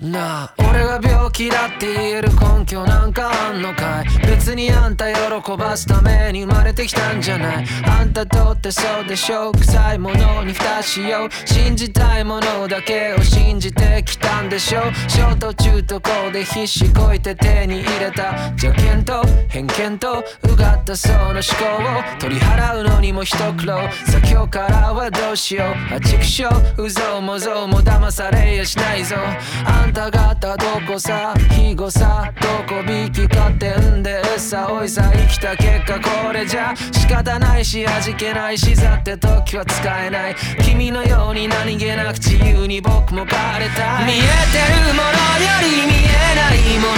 [0.00, 4.26] なあ俺が病気だって言える根拠なんかあんのかい？
[4.26, 7.66] 別にあんた喜ばすために生まれてきたんじゃない。
[7.86, 9.52] あんたとってそうでしょう。
[9.52, 11.48] 臭いものに蓋しよう。
[11.48, 14.82] 信じたいものだけを信じてきたんでしょう。
[15.08, 18.34] 小途中途こで必死こいて手に入れた。
[18.60, 23.78] 邪険と偏見とうがったその思考を取り払うのにも一苦労。
[24.06, 25.94] さ今日からはどうしよう。
[25.94, 26.84] あちくしょう。
[26.84, 29.16] うぞうもぞうも騙されやしないぞ。
[29.64, 40.36] あんた方どこさ肥後さどこ引きかってんでさおいさ生きた結果これじゃ仕方ないし味気ないしざって時は使えない。
[40.62, 44.20] 君のように何気なく自由に僕も枯れた見え
[44.52, 46.94] てるものより見えないもの。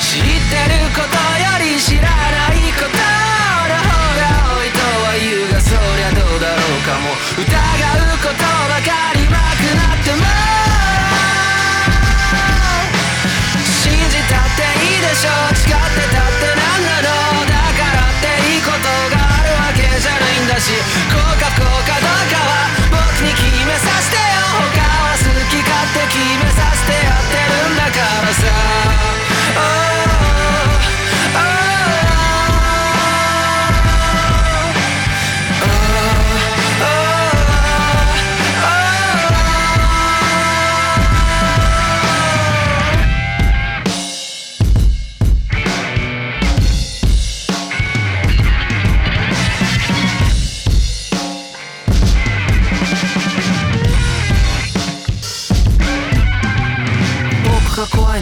[0.00, 0.61] 知って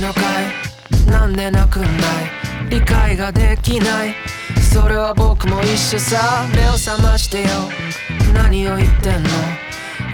[0.01, 1.11] のかい。
[1.11, 2.71] なんで泣くんだい？
[2.71, 4.15] 理解ができない。
[4.73, 6.47] それは僕も一緒さ。
[6.55, 7.49] 目を覚ましてよ。
[8.33, 9.29] 何を言ってんの？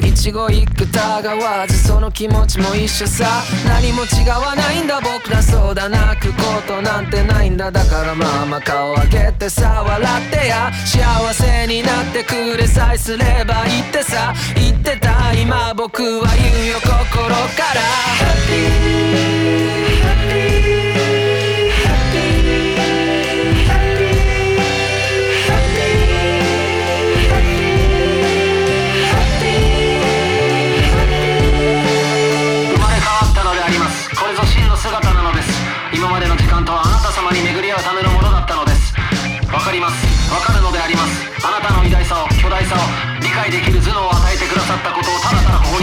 [0.03, 3.27] 一語一句疑わずその気持ちも一緒さ。
[3.67, 7.71] 何も違わないんだ僕らそうだ泣くことなんてないんだ。
[7.71, 9.85] だからまあまあ顔上げてさ。
[9.87, 10.73] 笑ってや。
[10.85, 14.35] 幸せになってくれさえすればいいってさ。
[14.55, 16.66] 言ってた今僕は言う。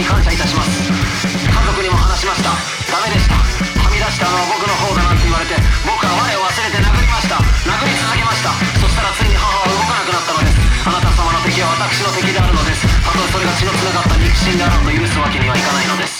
[0.04, 0.84] に感謝いたします。
[0.84, 2.52] 家族にも話しました。
[2.92, 3.40] ダメでした。
[3.80, 5.56] はみ出したのは僕の方だなんて言われて
[5.88, 7.40] 僕は我を忘れて殴りました。
[7.64, 8.52] 殴り続けました。
[8.84, 10.60] そしたらついに母は動かなくなったのです。
[10.84, 12.84] あなた様の敵は私の敵であるのです。
[12.84, 16.13] たとえそれが血のつながった肉親であろうと許すわけにはいかないのです。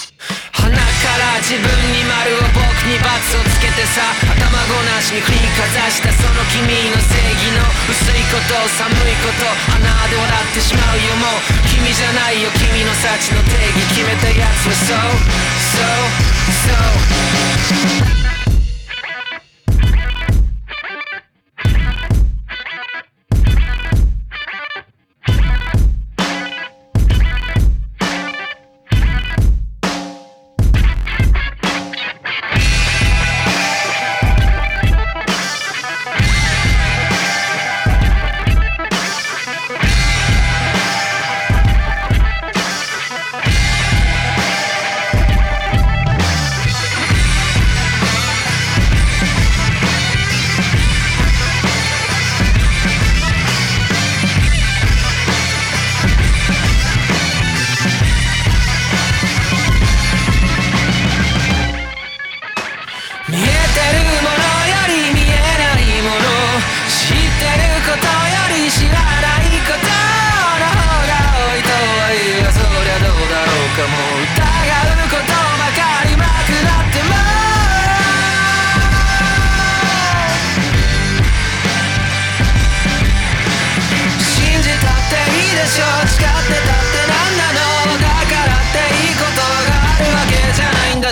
[1.45, 4.01] 自分に丸を僕に罰をつけてさ
[4.33, 9.45] 頭ごなしに振りかざしたその君の正義の薄いこと寒いこと
[9.77, 11.29] 鼻で笑ってしまうよも。
[11.29, 13.85] う君じゃないよ君の幸の定義。
[13.93, 15.21] 決めたやつはそう
[15.53, 16.81] そう
[18.09, 18.14] そう。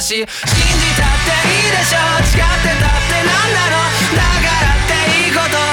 [0.03, 1.99] し信じたっていいでしょ。
[2.27, 3.79] 誓ってたってなんなの。
[4.17, 5.72] だからっていいこと。